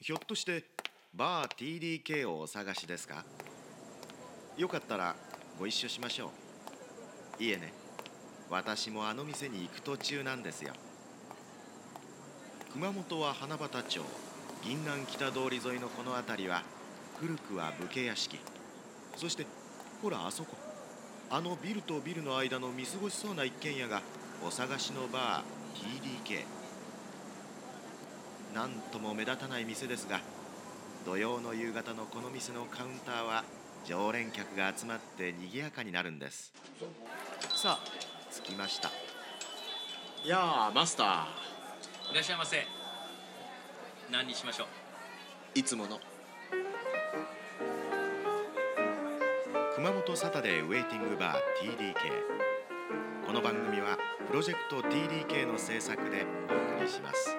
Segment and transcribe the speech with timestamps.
[0.00, 0.64] ひょっとして
[1.12, 3.24] バー TDK をお探しですか？
[4.56, 5.16] よかったら
[5.58, 6.30] ご一緒しましょ
[7.40, 7.42] う。
[7.42, 7.72] いえね。
[8.48, 10.72] 私もあの店に行く途中なんですよ。
[12.72, 14.00] 熊本は花畑町。
[14.62, 16.62] 銀南北通り沿いのこの辺りは
[17.20, 18.38] 古くは武家屋敷。
[19.16, 19.46] そして
[20.00, 20.56] ほらあそこ。
[21.28, 24.00] あのビルとビルの間の見過ごしそうな一軒家が
[24.46, 26.44] お探しのバー TDK
[28.54, 30.20] なんとも目立たない店ですが
[31.06, 33.44] 土曜の夕方のこの店のカウンターは
[33.84, 36.52] 常連客が集まって賑やかになるんです。
[37.56, 37.84] さあ
[38.44, 38.90] 着きました。
[40.24, 42.12] いやーマスター。
[42.12, 42.66] いらっしゃいませ。
[44.10, 45.58] 何にしましょう？
[45.58, 45.98] いつもの。
[49.76, 51.94] 熊本サタデーウェイティングバー TDK
[53.24, 57.36] この番組はプロジェクト TDK の制作でお送りします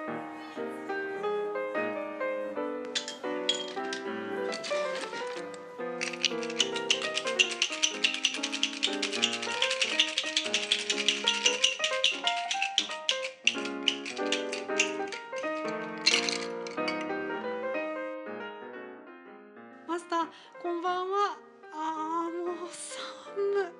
[19.90, 20.26] マスター
[20.62, 21.36] こんばんは。
[21.74, 23.72] あーもう寒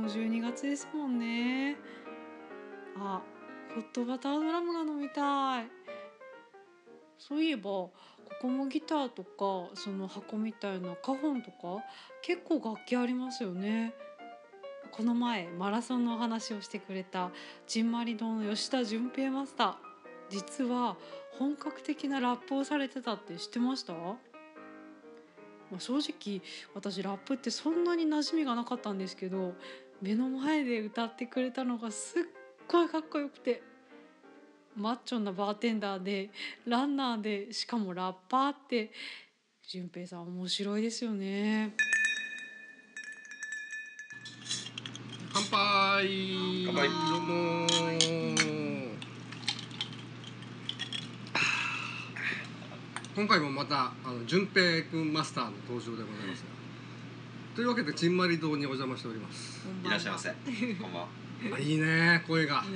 [0.00, 1.76] もう12月ですもんね。
[2.96, 3.20] あ
[3.74, 5.66] ホットバタードラムが飲みたい。
[7.18, 7.92] そういえばこ
[8.42, 11.82] こもギターとかその箱みたいなカホンとか
[12.22, 13.94] 結構楽器ありますよね。
[14.92, 17.32] この前マラソンのお話をしてくれた
[17.66, 19.74] じんまり堂の吉田純平マスター。
[20.30, 20.96] 実は
[21.32, 23.94] 本格的なラップをされてたって知ってました？
[25.70, 26.42] まあ正直
[26.74, 29.54] 私ラップってそんなに馴染みがなかったんですけど
[30.00, 32.22] 目の前で歌ってくれたのがすっ
[32.68, 33.62] ごいかっこよくて
[34.76, 36.30] マッチョなバーテンダーで
[36.66, 38.92] ランナーでしかもラッパーって
[39.66, 41.74] 淳平さん面白いですよね。
[45.32, 46.64] 乾杯。
[46.66, 46.88] 乾杯。
[46.88, 48.07] どうも
[53.18, 56.50] 今回もまたあの順平くんマスターの登場でございますが。
[57.56, 59.66] というわけでちんまり堂にお邪魔しております。
[59.84, 60.28] いらっしゃいませ。
[60.80, 61.08] こんばんは。
[61.56, 62.62] あいいね声が。
[62.62, 62.68] ね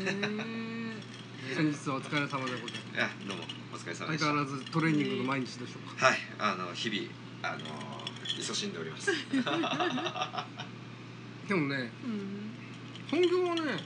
[1.54, 2.75] 先日はお疲れ様でございます。
[2.75, 4.26] いやどうもお疲れ様でした。
[4.26, 6.06] 相変わらずトレーニングの毎日でしょうか。
[6.06, 6.19] はい。
[6.41, 7.06] あの日々
[7.47, 7.59] あの
[8.26, 9.12] 勤しんでおります。
[11.47, 12.50] でもねうん
[13.09, 13.78] 本業はね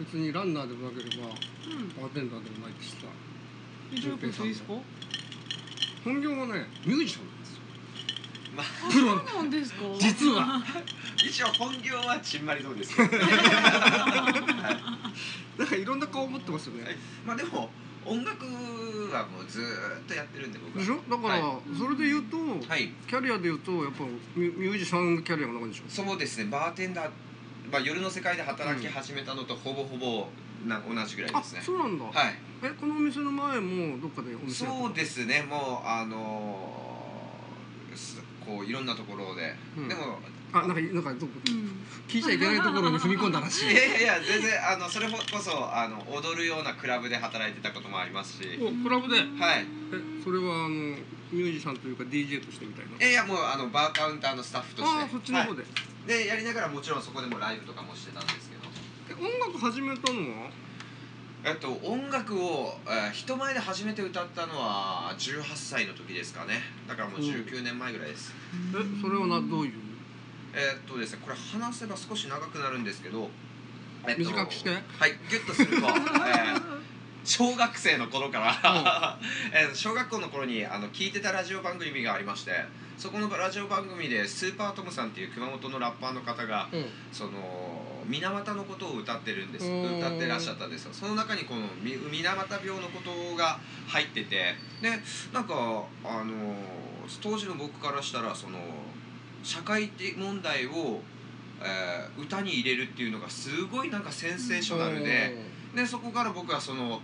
[0.00, 1.94] 別にランナーでもなければうん。
[1.94, 3.06] バーテンダーでもないってさ
[3.92, 4.74] えどういうことですか
[6.06, 7.60] 本業はねミュージシャンなんですよ。
[8.56, 8.66] まあ。
[8.88, 9.80] あそうなんですか？
[9.98, 10.62] 実は。
[11.16, 13.24] 一応本業はちんまりどうですけど、 な
[15.64, 16.96] んかいろんな顔持ってますよね、
[17.26, 17.68] まあでも
[18.04, 20.80] 音楽はもうずーっとやってるんで僕は。
[20.80, 21.00] でしょ？
[21.10, 22.36] だから、はそれで言うと、
[22.68, 22.92] はい。
[23.08, 24.04] キャリアで言うとやっぱ
[24.36, 25.84] ミュミュージシャンキャリアが長いんでしょ？
[25.88, 26.44] そうですね。
[26.44, 27.10] バーテンダー、
[27.72, 30.28] まあ、夜の世界で働き始めたのとほぼほぼ
[30.66, 31.62] な同じぐらいあですね。
[31.64, 39.88] そうなんだ、はいえこのお店の前もどっかでお店そうですねもうあのーすこういろんなところで、うん。
[39.88, 40.18] でも
[40.52, 41.32] あなんかなんかどこ？
[41.48, 41.84] うん。
[42.06, 43.70] 聞いちゃいけないところに踏み込んだらしい。
[43.72, 48.58] いやいやいや全然あのそれこそあの踊るようなクラブで働いてたこともありますし。
[48.60, 49.16] おクラブで？
[49.16, 49.66] えはい。
[50.22, 52.92] それはあのミュージシャンというか DJ としてみたいな？
[53.00, 54.96] えいやもうあのバーカウンターのスタッフとして。
[54.98, 55.66] ああそっちの方はで、い。
[56.06, 58.62] でやりながらもちろんそこでもライブとかもしてたんですけど。
[59.08, 60.50] え音楽始めたのは？
[61.46, 66.54] えっと音楽を、えー人前で初めて歌ったのは18歳の時ですかね。
[66.88, 68.32] だからもう19年前ぐらいです、
[68.74, 69.72] えそれはなどういう？
[70.54, 73.30] えーっとですねこれ話せば少し長くなるんですけど、
[74.08, 74.70] えっと短くして？
[74.70, 76.76] はいギュッとすると、 えー
[77.24, 79.18] 小学生の頃から、
[79.52, 82.52] えー小学校の頃にあの聞いてたラジオ番組がありまして
[82.98, 86.86] そこのラジオ番組でスーパートムさんっていう熊本のラッパーの方がうん。
[87.12, 89.66] その水俣のことを歌ってるんです。
[89.66, 89.98] うん。
[89.98, 90.90] 歌ってらっしゃったんですよ。
[90.92, 94.54] その中にこのみ水俣病のことが入ってて。
[94.82, 94.90] で
[95.32, 96.54] なんかあの
[97.22, 98.58] 当時の僕からしたらその
[99.42, 101.00] 社会的問題を、
[101.60, 105.36] えー歌に入れるっていうのがすごいなんかセンセーショナルで。
[105.74, 107.00] でそこから僕はその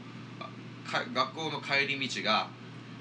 [1.15, 2.49] 学校の帰り道が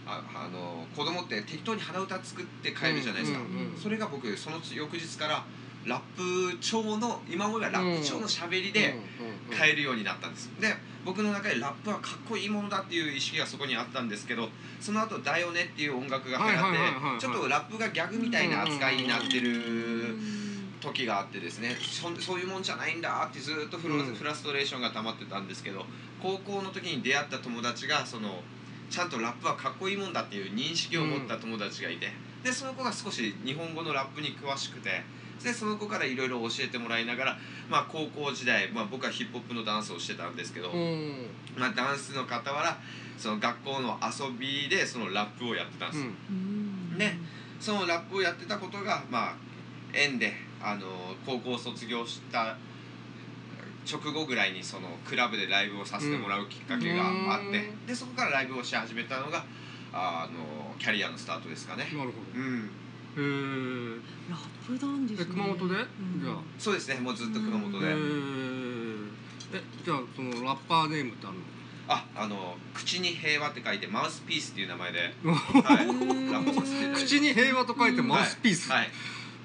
[0.06, 3.40] ああの子供って適当に鼻歌作って帰るじゃないですか、
[3.82, 5.46] それが僕その翌日から
[5.86, 10.50] ラップ調の今まではラップ調の喋りでうんうん変えるようになったんです。
[10.60, 10.74] で
[11.04, 14.48] 僕の中でラップはかっこいいものだっていう意識がそこにあったんですけど
[14.80, 20.16] その後だよね」っていう音楽が流行ってちょっとラップがギャグみたいな扱いになってる
[20.80, 23.90] 時があってですねそそういうもんじゃないんだってずっとフ
[24.24, 25.86] ラストレーションが溜まってたんですけど
[26.22, 28.42] 高校の時に出会った友達がその
[28.90, 32.12] ちゃんとラップはかっこいいもんだっていう認識を持った友達がいて、
[32.44, 35.02] でその子が少し日本語のラップに詳しくて
[35.44, 37.38] でその子からいろいろ教えてもらいながら、
[37.70, 41.28] まあ、高校時代、まあ、僕はヒップホップのダンスをしてたんですけど、うん。
[41.58, 42.78] まあ、ダンスの傍ら
[43.18, 46.04] その学校の遊びでそのラップをやってたんです。
[46.04, 46.98] よ、うん。
[46.98, 47.20] ね。
[47.60, 49.36] そのラップをやってたことがまあ
[49.94, 50.88] 縁であの
[51.26, 52.58] 高校を卒業した
[53.90, 57.04] 直後ぐらいにそのクラブでライブをさせてもらうきっかけが
[57.34, 59.44] あって、うんでそこからライブをし始めたのが
[59.94, 61.84] あのキャリアのスタートですかね。
[61.94, 62.74] なるほうん、ど
[63.18, 64.00] へー。
[64.30, 65.26] ラップなんですね。
[65.30, 66.36] え熊本で、うんじゃあ。
[66.58, 66.96] そうですね。
[67.00, 69.08] もうずっと熊本で、へー。
[69.54, 71.44] えじゃあそのラッパーネームってあるの？
[71.88, 77.06] ああの口に平和って書いてマウスピースっていう名前で、 はい、ーラップさせていただいて。
[77.06, 78.90] 口に平和と書いてマウスピース、はい、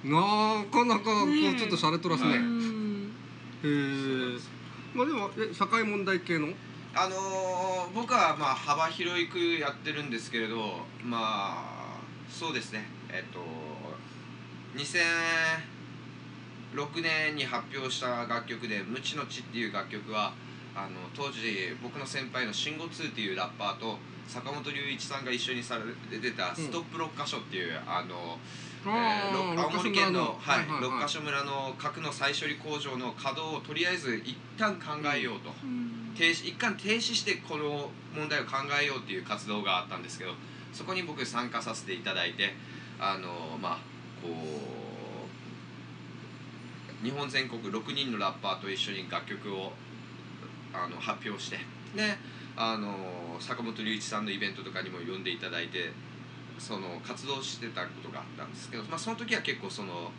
[0.05, 2.39] なかなかこうちょっと洒落とらすね、はい。
[2.39, 3.13] うん
[3.65, 4.39] へえ
[4.95, 6.53] まあでもえ社会問題系の？
[6.95, 11.99] あのー僕はまあ幅広くやってるんですけれどまあ
[12.31, 13.41] そうですねえっと
[16.75, 20.33] 2006年に発表した楽曲で「無知の知」っていう楽曲は
[20.75, 23.99] あの当時僕の先輩の慎吾2っていうラッパーと
[24.29, 25.79] 坂本龍一さんが一緒にさ
[26.11, 28.39] れてた「ストップ六箇所」っていう、あの
[28.85, 35.55] えーろ青森県の、はい六箇所村の核の再処理工場の稼働をとりあえず一旦考えようと。
[35.63, 35.97] うん。
[36.17, 40.33] 停止一貫停止してこの問題を考えようっていう活動があったんですけど
[40.73, 42.55] そこに僕参加させていただいて
[43.01, 43.79] あのまあ
[44.23, 44.29] こ
[47.03, 49.73] う日本全国6人のラッパーと一緒に楽曲を
[50.73, 51.57] あの発表して
[51.95, 52.17] で
[52.57, 55.91] あの坂本龍一さんのイベントとかにも呼んでいただいて
[56.59, 60.11] その活動してたことがあったんですけど、まあ、その時は結構その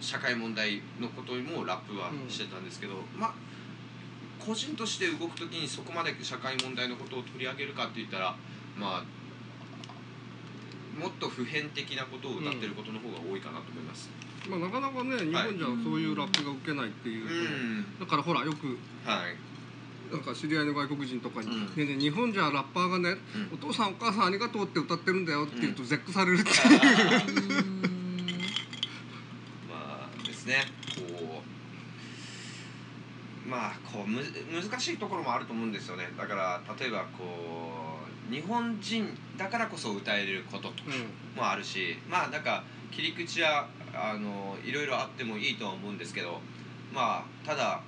[0.00, 3.34] 社会問題のことにもラップはしてたんですけど、まあ
[4.44, 8.36] 個人として動く時にそこまで社会問題のことを取り上げるかって言ったら
[8.76, 9.04] まあ
[10.98, 14.10] もっと普遍的なことを歌ってることの方が多いかなと思います。
[14.48, 17.26] まあなかなかね日本じゃそういうラップが受けないっていう。
[17.98, 19.36] だからほらよくはい、
[20.12, 21.66] なんか知り合いの外国人とかに「うん。
[21.66, 23.18] ねえねえ日本じゃラッパーがね、うん。
[23.54, 25.24] お父さんお母さんありがとうって歌ってるん。
[25.24, 26.54] だよ」って言うと絶句されるっていう、
[29.68, 30.64] まあですね。
[30.94, 31.44] こう
[33.48, 36.10] まあこうむ難しいところもあると思うんですよね。
[36.16, 37.24] だから例えばこ
[37.80, 37.83] う
[38.34, 40.90] 日本人だからこそ歌えることとか
[41.36, 46.40] もあるしまあなんか切り口はあのいろいろあってもいいとは思うんですけど
[46.92, 47.80] まあただ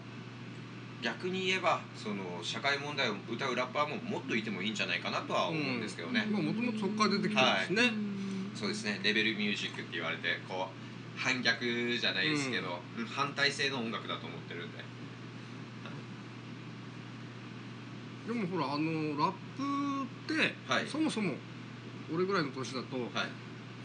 [1.03, 7.83] 逆に言えばその社会問題を歌うラッパーももっといてもいいんじゃないかなとは思うんですけどね、まあもともとそこから出てきてるんですね、
[8.55, 9.01] そうですね。
[9.03, 13.07] レベルミュージックって言われてこう反逆じゃないですけど、うん。
[13.07, 14.71] 反対性の音楽だと思ってるん
[18.27, 20.87] ででもほらあのラップって、はい。
[20.87, 21.35] そもそも
[22.13, 23.29] 俺ぐらいの年だとはい。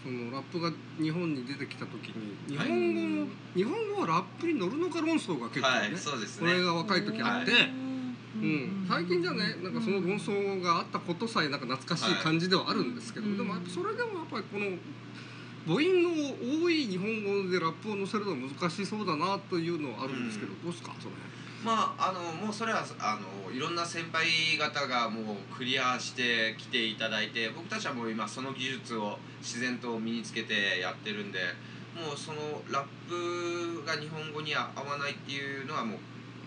[0.03, 2.67] そのラップが日本に出てきた時に日はい。
[2.67, 6.49] 本語の、日本語はラップに乗るのか論争が結構ね、はいそうですね。
[6.49, 7.81] これが若い時あって、はい。
[8.33, 14.77] うん、最近じゃねなんかその論争があったことさえなんか懐かしい感じではあるんですけど、はいでもやっぱそれでもやっぱりこの
[15.67, 17.05] 母音の多い日本
[17.45, 20.63] 語でラップを載せるのは難しそうだなというのはあるんですけど、うん。
[20.63, 21.13] どうですかそれ
[21.63, 24.25] まああのもうそれはあのいろんな先輩
[24.57, 31.39] 方がもうクリアしてきていただいて僕たちはもう今その技術を自然と身につけてやってるんで
[31.95, 32.39] もうその
[32.71, 35.99] ラップが日本語に合わないっていうのはもう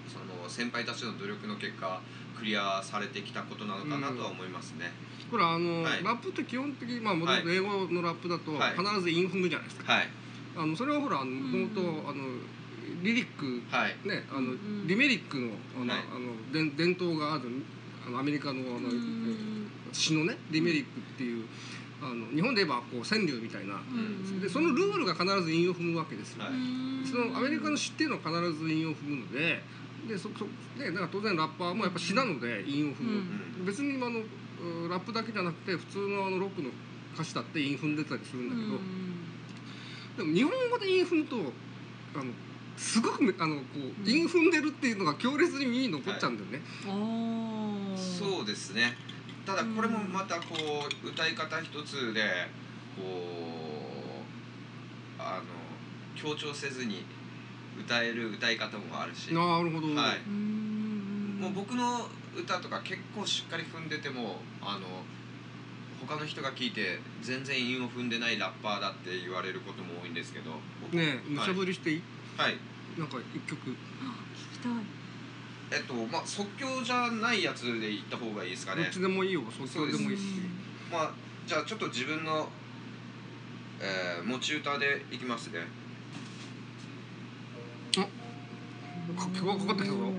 [0.08, 2.00] その先輩たちの努力の結果
[2.38, 4.92] クリアされてきたことなのかなとは思いますね。
[5.30, 6.04] これあの、はい。
[6.04, 8.76] ラップって基本的にまあもともと英語のラップだとはい。
[8.76, 10.08] 必ずインフムじゃないですか、はい。
[10.56, 12.24] あのそれはほらもともとあの
[13.04, 13.96] リリックはい。
[14.08, 14.86] ねあの、うん。
[14.88, 16.02] リメリックのあの、はい。
[16.10, 17.44] あの伝伝統がある
[18.06, 18.90] あのアメリカのあの、
[19.92, 21.44] 詩のねリメリックっていう
[22.02, 23.80] あの日本で言えばこう川柳みたいな、
[24.40, 26.52] でそのルールが必ず韻を踏むわけですよ、はい。
[27.06, 29.62] そのアメリカの詩っていうのは必ず韻を踏むので
[30.08, 30.44] でそそ
[30.78, 33.24] でだから当然ラッパーもやっぱ詩なので韻を踏む、
[33.60, 33.64] うん。
[33.64, 36.68] 別にあのうラップだけじゃなくて普通のあのロックの
[37.14, 41.36] 歌詞だって韻踏んでたりするんだけど、でも日本語で韻踏むと
[42.16, 42.32] あの
[42.76, 43.62] すごくめあのこ
[44.04, 46.60] う韻踏んでるっていうのが強烈に耳に残っちゃうんだよね、
[47.96, 48.96] そうですね。
[49.46, 50.44] ただこれもまたこ
[51.04, 52.22] う歌い方一つで
[52.96, 53.02] こ
[55.18, 55.44] うあの
[56.16, 57.04] 強調せずに
[57.78, 59.34] 歌える歌い方もあるし。
[59.34, 60.28] なるほど、はい。
[60.28, 64.86] もう僕の歌とか結構しっかり踏んでてもあの
[66.06, 70.52] 他の人が聞いて全然韻を踏んでないラッパーだって言われることも多いんですけど。
[70.82, 72.02] 僕ねえ無茶ぶりしていい、
[72.36, 72.56] はい。
[72.98, 73.70] なんか一曲。
[73.70, 73.74] 聞
[74.52, 74.72] きたい。
[75.70, 78.82] えっとまあ即興じゃないやつで言った方がいいですかね。
[78.82, 80.22] どっちでもいいよ即興でもいいし。
[80.92, 81.10] まあ
[81.46, 82.48] じゃあちょっと自分の、
[83.80, 85.60] えー持ち歌でいきますね。
[87.92, 88.06] か
[89.34, 90.12] 曲がかかってきたぞ。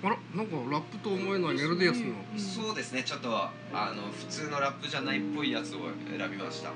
[0.00, 3.02] あらなんかラップと思えないメロディアスのうんそうですね。
[3.02, 3.52] ちょっとあ
[3.96, 5.80] の普通のラップじゃないっぽいやつを
[6.16, 6.70] 選びました。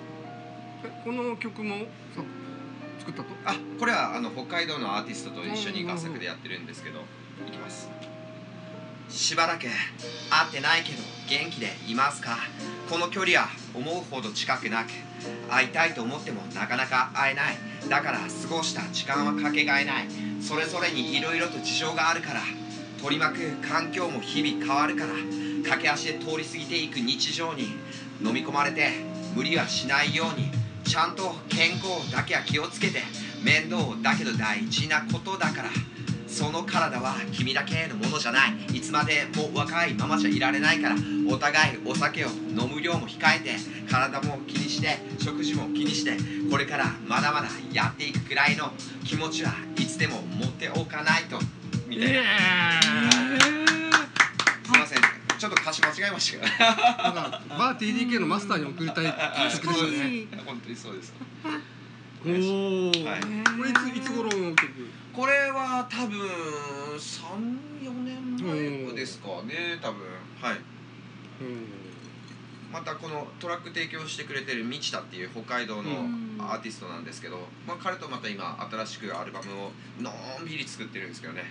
[0.85, 1.87] えこの曲も？
[2.15, 2.23] さ
[3.03, 3.29] 作ったと。
[3.45, 7.01] あこれはあの北海道のアーティストと一緒に合作でやってるんですけど。
[7.49, 7.91] いきます。
[9.09, 12.39] しばらく会ってないけど元気でいますか？
[12.89, 14.91] この距離は思うほど近くなく
[15.51, 17.57] 会いたいと思ってもなかなか会えない。
[17.89, 20.07] だから過ごした時間はかけがえない。
[20.41, 22.41] それぞれにいろいろと事情があるから
[23.03, 25.13] 取り巻く環境も日々変わるから
[25.65, 27.65] 駆け足で通り過ぎていく日常に
[28.23, 28.91] 飲み込まれて
[29.35, 30.51] 無理はしないように
[30.85, 33.01] ちゃんと健康だけは気をつけて
[33.43, 35.71] 面倒だけど大事なことだから
[36.27, 38.53] その体は君だけのものじゃない。
[38.73, 40.97] いつまでも若いままじゃいられないから
[41.29, 43.51] お互いお酒を飲む量も控えて
[43.91, 46.17] 体も気にして食事も気にして
[46.51, 48.71] これからまだまだやっていくくらいの
[49.05, 51.39] 気持ちはいつでも持っておかないと。
[51.87, 52.23] みたいな、
[55.43, 56.53] ちょっと歌詞間違えましたけど
[57.59, 59.07] バー TDK のマスターに送りたい
[59.51, 60.27] 曲ですよね。
[60.47, 61.13] 本当にそうです。
[62.25, 63.21] おお、はい。
[63.21, 64.69] これいついつ頃の曲
[65.13, 66.17] これは多分
[66.97, 68.37] 34年
[68.87, 70.03] 前ですかね多分。
[70.41, 70.59] はい。
[72.73, 76.39] またこのトラック提供してくれてる道田っていう北海道のうん。
[76.39, 79.71] アーティストなんですけど、まあ、彼とまた今新しくアルバムを
[80.01, 81.45] のんびり作ってるんですけどね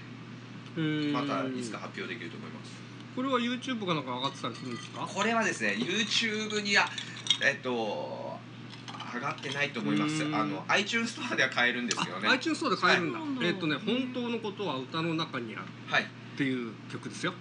[0.76, 5.08] うんまたいつか発表できると思いますこれは YouTube かなんか上がってたりするんですか？
[5.08, 6.90] これはですね YouTube には
[7.44, 8.40] えっと
[9.14, 10.24] 上がってないと思います。
[10.24, 10.36] うん。
[10.36, 12.28] あの iTunes ストアでは買えるんですよね。
[12.28, 13.48] あ iTunes ストアで買えるんだ、はい。
[13.48, 16.04] えっ、とね「本当のことは歌の中にある」はい。
[16.04, 17.34] っていう曲ですよ。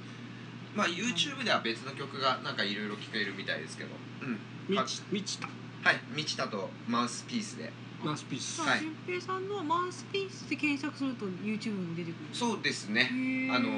[0.75, 3.91] まあ YouTube では別の曲がなんかいろいろ聴けるみたいですけど。
[4.23, 4.39] うん。
[4.69, 5.49] みはいちみちた？
[5.83, 6.01] はい。
[6.17, 7.73] 道田とマウスピースで。
[8.03, 8.61] マウスピース。
[8.63, 8.81] はい。
[8.81, 12.29] 新平さんのマウスピースで検索すると YouTube に出てくる。
[12.33, 13.11] そうですね。
[13.53, 13.69] あの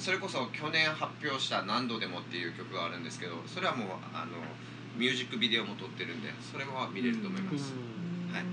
[0.00, 4.38] それこそ去年発表した「何度でも」っていう曲があるんですけどそれはもうあの
[4.96, 7.74] ミュージックビデオも撮ってるんでそれは見れると思います、
[8.32, 8.44] はい。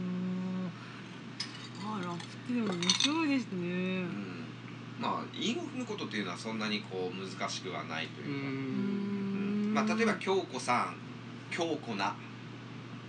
[1.85, 3.67] あラップってでも面白いですね。
[4.01, 4.45] うん。
[4.99, 9.73] まあ韻を踏むことっていうのはそんなにこう難しくはないとういうか、うん。
[9.73, 10.95] まあ、例えば「京子さん」
[11.49, 12.13] 「京子な」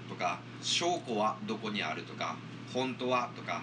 [0.08, 2.36] とか「証拠はどこにある」とか
[2.72, 3.62] 「本当は」とか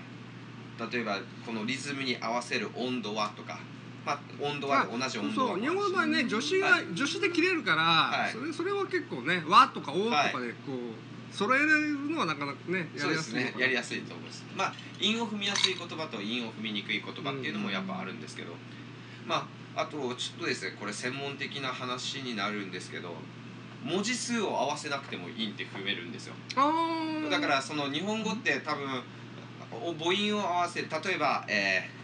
[0.91, 3.59] 例えばこのリズムに合わせる温度はとか、
[4.05, 5.49] まあ、温度は同じ温度は。
[5.53, 6.85] そう日本語の場合ね助詞が、はい。
[6.95, 8.31] 助詞で切れるから、はい。
[8.31, 14.45] それそれは結構ね「和」とか「お」とかでこう揃えられるのはなかなかねやそうですりやすいねやりやすいと思います。
[14.55, 18.53] まあ韻を踏みやすい言葉と韻を踏みにくい言葉っていうのもやっぱあるんですけど、
[19.25, 23.13] まああとちょっとですねこれ専門的な話になるんですけど
[23.83, 26.35] 文字数を合わせなくても韻って踏めるんですよ。
[27.29, 29.03] だからその日本語って多分
[29.71, 31.94] お母音を合わせる例えば、えー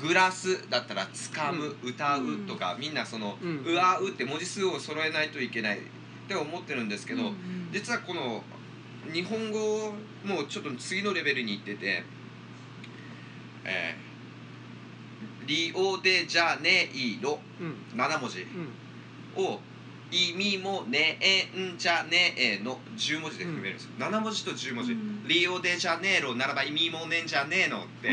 [0.00, 3.62] グラスだったら「つかむ」歌う」とか、みんなその「うん。
[3.64, 5.80] うわう」って文字数を揃えないといけないっ
[6.28, 7.28] て思ってるんですけど、うん。
[7.28, 8.42] うん実はこの
[9.12, 12.02] 日本語もちょっと次のレベルに行ってて
[13.64, 14.08] 「えー
[15.46, 17.74] リオデジャネイロうん。
[17.98, 19.42] 7文字うん。
[19.42, 19.60] を
[20.10, 25.26] 「意味もねえんじゃねえ」の10文字で踏めるんですよ、7文字と10文字、うん。
[25.26, 28.08] リオデジャネイロならば意味もねえんじゃねえのって、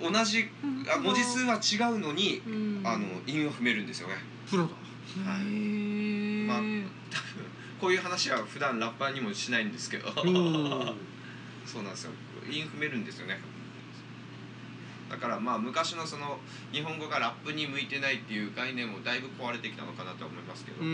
[0.00, 0.48] 同じ
[0.92, 2.82] あ文字数は違うのに、うん。
[2.84, 4.14] あの韻を踏めるんですよね。
[4.48, 4.70] プロだ。
[4.70, 5.42] はい。
[6.46, 6.90] まあ多分
[7.80, 10.10] こういう話は普段ラッパーにもしないんですけど。
[11.66, 12.12] そうなんですよ。
[12.50, 13.38] 韻踏めるんですよね。
[15.10, 16.38] だからまあ昔のその
[16.72, 20.92] 日本語がラップに向いてないっていう概念もだいぶ壊れてきたのかなとは思いますけど、ううん。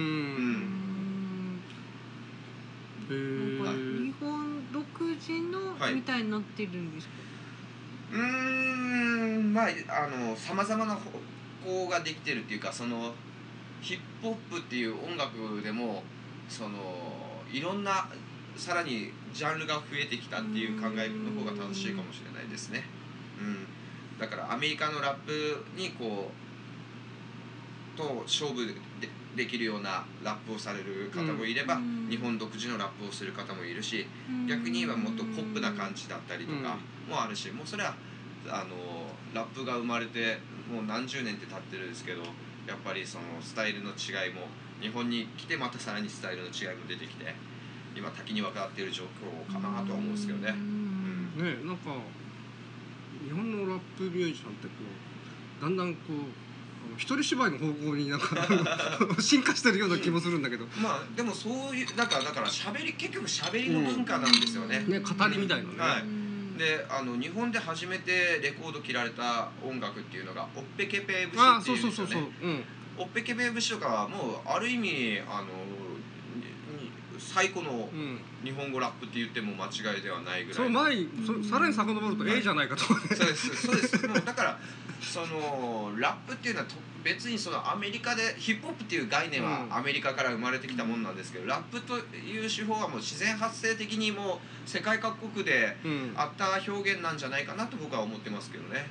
[1.56, 1.60] ん
[3.10, 3.62] へー。
[3.62, 5.94] なんか日本独自のはい。
[5.94, 7.12] みたいになってるんですか、
[8.12, 9.68] うーんまあ
[10.04, 11.10] あのさまざまな方
[11.64, 13.12] 向ができてるっていうかその
[13.80, 16.02] ヒップホップっていう音楽でも
[16.48, 16.78] その
[17.52, 18.08] いろんな
[18.56, 22.84] さらにジャンルが増えてきたっていう考えの方が正しいかもしれないですね。
[23.38, 26.30] うん、だからアメリカのラップにこ
[27.94, 28.74] うと勝負で
[29.36, 32.08] できるようなラップをされる方もいれば、うん。
[32.08, 34.06] 日本独自のラップをする方もいるし、
[34.48, 37.94] 逆に言えばもっとポップな感じだったりとかもあるし、もうそれは
[38.48, 38.76] あの
[39.34, 40.38] ラップが生まれて
[40.70, 42.22] もう何十年って経ってるんですけど
[42.66, 44.42] やっぱりそのスタイルの違いも
[44.80, 47.34] 日本に来てまたさらにスタイルの違いも出てきて
[47.94, 50.50] 今多岐に分かっている状況かなとは思うんですけどね。
[50.50, 51.90] うんねなんか
[53.24, 54.72] 日本のラップミュージシャンってこ
[55.60, 58.36] うだんだんこうあの一人芝居の方向になんか
[59.20, 64.84] 進化してるような気もするんだけど、まあでもそういうなんかだから喋り結局喋りの文化なんですよね。
[64.86, 66.25] ね語りみたいなね、はいうん
[66.56, 72.64] であの日本で初めてレコード切られた音楽っていうのが「オッペケペ節」っていそううんですよね
[72.98, 75.46] オッペケペ節とかはもうある意味あの
[77.18, 78.20] 最古のうん。
[78.46, 84.06] 日本語ラップって言っても間違いではないぐらいその前にそさらに遡るとはい A じゃないかとそうですそうです。
[84.06, 84.58] もうだから
[85.00, 86.74] そのラップっていうのはと
[87.04, 89.74] 別にそのアメリカでヒップホップっていう概念はうん。
[89.76, 96.12] アメリカから生まれてきたもんなんですけど、ラップという手法はもう自然発生的にもう世界各国でうん。
[96.16, 98.86] あった表現なんじゃないかなと僕は思ってますけどね。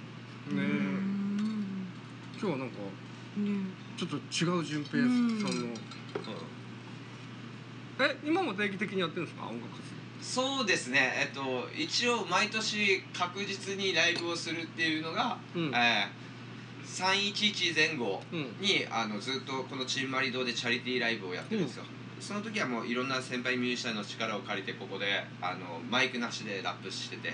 [0.52, 1.88] うねん
[2.40, 2.76] 今日はなんか
[3.38, 3.50] ね
[3.98, 5.46] ちょっと違う順平さんの
[8.00, 9.46] え今も定期的にやってるんですか？
[9.48, 9.82] 音楽活
[10.22, 11.42] そうですね、えっと、
[11.78, 15.76] 一応毎年確実にライブをするっていうのが、動うん。
[15.76, 18.40] えー、311前後うん。
[18.60, 21.84] にあのずっとこのチンマリ堂でチャリティーライブをやってるんですよ、
[22.20, 25.06] その時はもういろんな先輩ミュージシャンの力を借りてここで
[25.42, 27.34] あのマイクなしでラップしてて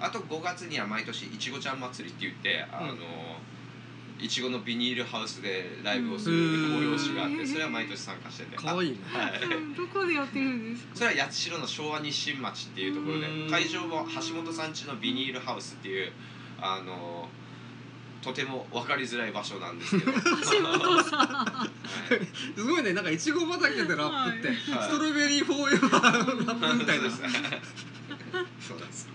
[0.00, 2.94] あと5月には毎年いちごちゃん祭りって言ってあの、
[4.20, 8.56] いちごのビニールハウスでライブをする催しがあってそれは毎年参加してて。
[8.56, 8.98] かわいいね。
[9.14, 9.42] あはい。
[9.42, 9.74] うん。
[9.74, 10.96] どこでやってるんですか？
[10.96, 13.50] それは八代の昭和日新町っていうところでうん。
[13.50, 16.12] 会場も橋本さん家のビニールハウスっていう
[16.60, 17.28] あの
[18.22, 21.70] とても分かりづらい場所なんですけど、はい橋本さん。
[22.56, 22.94] すごいね。
[22.94, 24.56] なんかいちご畑でラップって、はい。
[24.56, 27.10] ストロベリーフォーエバーラップみたいな。
[27.10, 27.46] そうです。
[28.60, 29.13] そうなんです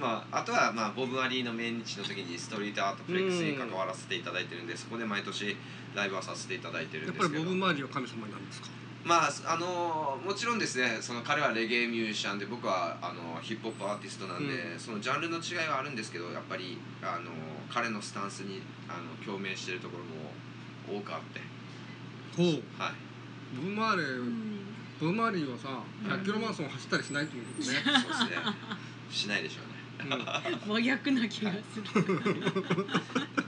[0.00, 5.56] まあ、あとは、まあ、ボブ・アリーの命日の時にストリートアートフレックスに関わらせていただいてるんでそこで毎年
[5.94, 7.44] ライブはさせていただいてるやっぱりんですけど。
[7.44, 8.68] ボブ・マーリーは神様になるんですか？
[9.04, 17.30] まああのもちろんですねその彼はレゲエミュージシャンで僕はあのヒップホップアーティストなんで、うそのジャンルの違いはあるんですけどやっぱりあの
[17.72, 21.40] 彼のスタンスにあの共鳴してるところも多くあって。
[22.36, 22.46] ほう。
[22.78, 22.92] はい。
[23.56, 24.02] ボブ・マーレ
[25.00, 28.36] ブ・マーリーはさ100キロマラソン走ったりしないと思うんだよね、そうですね。
[29.10, 29.69] しないでしょうね
[30.66, 31.84] 真逆な気がする。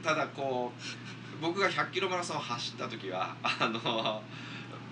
[0.02, 4.22] ただこう僕が100キロマラソンを走った時はあの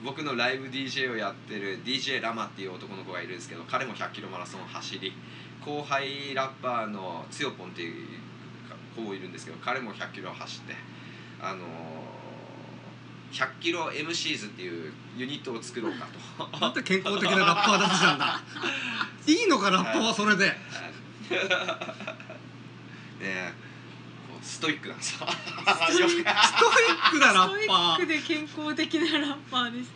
[0.04, 5.12] 僕のライブ DJ をやってる DJ ラマっていう男の子がいるんですけど彼も100キロマラソンを走り
[5.64, 8.06] 後輩ラッパーのつよぽんっていう
[8.96, 10.74] 子もいるんですけど彼も100キロ走って
[11.40, 11.64] あの
[13.32, 16.06] 100キロ MCs っていうユニットを作ろうか
[16.38, 16.58] と。
[16.58, 18.40] なんて健康的なラッパーたちなんだ。
[19.26, 20.52] いいのかラッパーはそれで
[23.20, 23.52] ねえ
[24.30, 26.24] こうストイックなんですよよくストイッ
[27.10, 29.92] クなラストイッパーックで健康的なラッパーですね。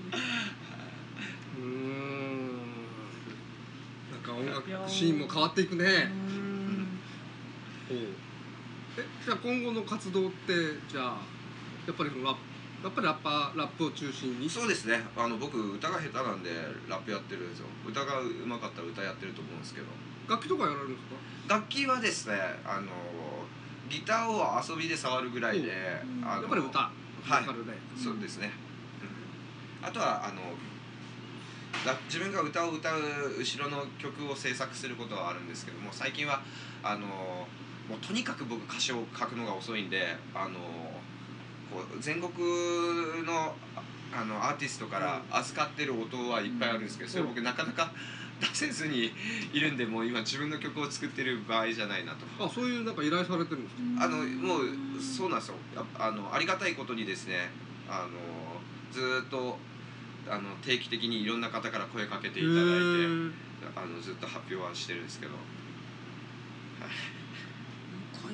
[1.58, 2.48] うーん。
[4.12, 5.84] なんか音楽ーシーンも変わっていくね。
[5.84, 7.00] うん。
[7.88, 7.98] ほう。
[8.96, 10.52] えじゃあ今後の活動って
[10.88, 11.16] じゃあ
[11.86, 12.40] やっぱりそのラップ
[12.84, 14.48] やっぱりラッパーラップを中心に？
[14.48, 15.02] そうですね。
[15.16, 16.50] あの僕歌が下手なんで
[16.88, 17.66] ラップやってるんですよ。
[17.86, 19.86] 歌が上手かったら歌やってると思うんですけど
[20.28, 21.54] 楽器とかやられるんですか？
[21.54, 22.34] 楽器はですね
[22.64, 22.88] あの
[23.90, 25.70] ギターを遊びで触るぐらいで、
[26.20, 26.24] うん。
[26.24, 26.90] あのやっぱり歌
[27.28, 28.50] ボーカルで、そうですね、
[29.82, 29.86] うん。
[29.86, 30.40] あとはあの
[31.86, 33.00] ラ自分が歌を歌う
[33.38, 36.40] 後ろの曲を制作することはあるんですけども最近は
[36.82, 40.58] あのもうとにかく僕歌詞を書くのが遅いんであの
[41.70, 42.32] こう全国
[43.26, 43.82] のあ
[44.16, 47.92] あのアーティストから預かってる音はいっぱいあるんですけどそれ僕なかなか
[48.40, 49.12] 出せずに
[49.52, 52.26] いるんでもう今自分の曲を作ってる場合じゃないなと。
[52.44, 54.04] あそういうなんか依頼されてるんですか？
[54.04, 54.68] あのもう
[55.00, 55.54] そうなんですよ。
[55.76, 57.50] ああのありがたいことにですね
[57.88, 58.10] あの
[58.92, 59.58] ずーっと
[60.28, 62.64] あの定期的にいろんな方から声かけていただいて
[63.76, 65.32] あのずっと発表はしてるんですけど。
[66.80, 66.94] なんか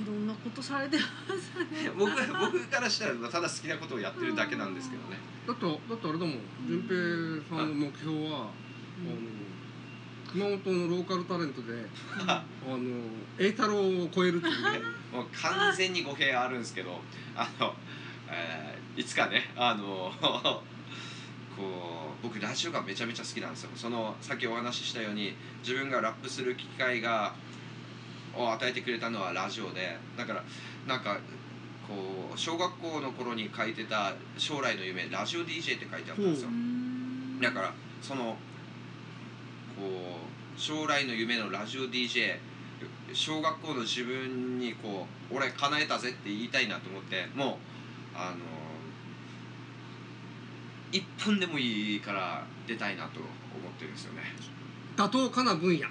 [0.02, 1.04] いろんなことされてま
[1.36, 1.90] すね。
[1.98, 5.18] 僕僕からしたらただ好きなことをやってるだけなんですけどね。
[5.46, 6.40] だってだってあれだもん。
[6.66, 8.50] 順平さんの目標は、あの
[10.32, 11.68] 熊本のローカルタレントで
[12.26, 12.78] あの
[13.38, 14.78] 栄太郎を超えるっていうね。
[15.12, 17.00] もう完全に語弊あるんですけど
[17.34, 17.74] あの、
[18.30, 20.62] えーいつかねあの こ
[22.20, 23.70] う僕ラジオがめちゃめちゃ好きなんですよ。
[23.76, 27.34] そのさっきお話ししたように自分がラップする機会が
[28.34, 30.44] を与えてくれたのはラジオでだから
[30.86, 31.18] なんか
[31.86, 36.48] こう小学校の頃に書いてた将来の夢ラジオ DJ って書いてあったんですよ。
[36.48, 37.40] うん。
[37.40, 38.36] だからその
[39.80, 39.86] こ
[40.56, 42.36] う将来の夢のラジオ DJ
[43.12, 47.56] 小学校の自分にこう俺叶えたぜって言いたいなと思ってもう
[48.14, 48.36] あの
[50.92, 53.28] 一本でもいいから出たいなと思
[53.68, 54.20] ってるんですよね。
[54.96, 55.86] 妥当かな分野。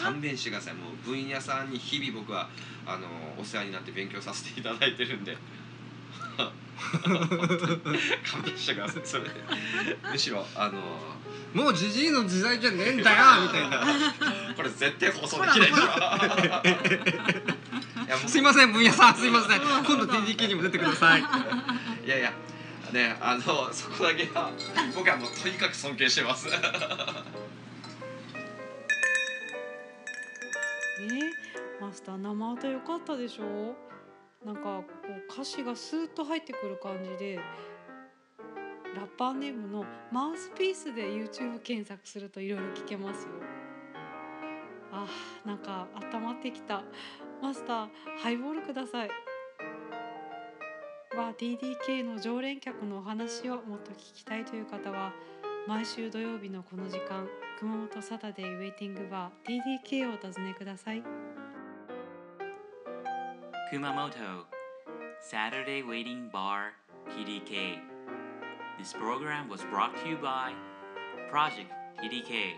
[0.00, 0.74] 勘弁してください。
[0.74, 2.48] もう分野さんに日々僕は
[2.86, 3.08] あの
[3.40, 5.36] お世話になって勉強させていただいてるんで
[7.02, 9.24] 勘弁してくださいそれ。
[10.10, 10.80] むしろあの
[11.54, 13.84] もうじじいの時代じゃねえんだよ みたいな。
[14.56, 18.28] これ絶対放送できないでしょ。
[18.28, 19.60] すいません分野さんすいません。
[19.60, 21.20] 今度 TDK にも出てください。
[22.04, 22.32] いやいや
[22.92, 23.42] ねあの
[23.72, 24.50] そこだけは
[24.94, 26.48] 僕はもうとにかく尊敬してます。
[31.00, 31.30] えー、
[31.80, 33.76] マスター生歌良かったでしょ？
[34.44, 37.38] なんかこう歌詞がスーッと入ってくる感じで
[38.94, 43.28] ラッパーネームのマウスピースで YouTube 検索するといろいろ聞けますよ。
[44.92, 45.06] あ
[45.46, 46.82] なんか温まってきた。
[47.40, 49.08] マスターハイボールください。
[51.16, 55.12] わあ TDK の常連客のお話をもっと聞きたいという方は
[55.66, 57.28] 毎週土曜日のこの時間
[57.58, 61.21] 熊本サタデーウェイティングバー TDK をお尋ねください。
[63.72, 64.44] Kumamoto
[65.18, 66.72] Saturday Waiting Bar
[67.08, 67.80] PDK.
[68.78, 70.52] This program was brought to you by
[71.30, 72.52] Project TDK.